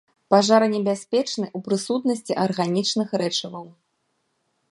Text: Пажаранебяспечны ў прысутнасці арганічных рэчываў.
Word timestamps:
Пажаранебяспечны 0.33 1.47
ў 1.49 1.59
прысутнасці 1.67 2.39
арганічных 2.45 3.07
рэчываў. 3.25 3.65